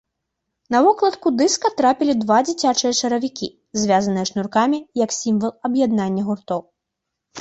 [0.75, 3.51] На вокладку дыска трапілі два дзіцячыя чаравікі,
[3.83, 6.61] звязаныя шнуркамі як сімвал аб'яднання гуртоў.